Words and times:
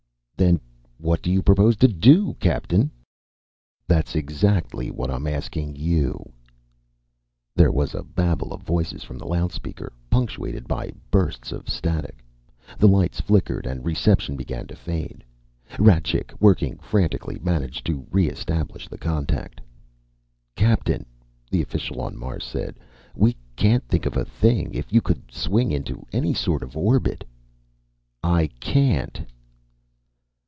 "Then 0.37 0.59
what 0.97 1.21
do 1.21 1.31
you 1.31 1.43
propose 1.43 1.75
to 1.75 1.87
do, 1.87 2.33
Captain?" 2.39 2.89
"That's 3.87 4.15
exactly 4.15 4.89
what 4.89 5.11
I'm 5.11 5.27
asking 5.27 5.75
you." 5.75 6.33
There 7.55 7.71
was 7.71 7.93
a 7.93 8.01
babble 8.01 8.51
of 8.51 8.63
voices 8.63 9.03
from 9.03 9.19
the 9.19 9.27
loudspeaker, 9.27 9.93
punctuated 10.09 10.67
by 10.67 10.93
bursts 11.11 11.51
of 11.51 11.69
static. 11.69 12.25
The 12.79 12.87
lights 12.87 13.21
flickered 13.21 13.67
and 13.67 13.85
reception 13.85 14.35
began 14.35 14.65
to 14.65 14.75
fade. 14.75 15.23
Rajcik, 15.77 16.33
working 16.41 16.79
frantically, 16.79 17.37
managed 17.43 17.85
to 17.85 18.07
re 18.09 18.27
establish 18.27 18.87
the 18.87 18.97
contact. 18.97 19.61
"Captain," 20.55 21.05
the 21.51 21.61
official 21.61 22.01
on 22.01 22.17
Mars 22.17 22.43
said, 22.45 22.79
"we 23.13 23.35
can't 23.55 23.87
think 23.87 24.07
of 24.07 24.17
a 24.17 24.25
thing. 24.25 24.73
If 24.73 24.91
you 24.91 25.01
could 25.01 25.31
swing 25.31 25.69
into 25.71 26.03
any 26.11 26.33
sort 26.33 26.63
of 26.63 26.71
an 26.75 26.81
orbit" 26.81 27.23
"I 28.23 28.47
can't!" 28.59 29.21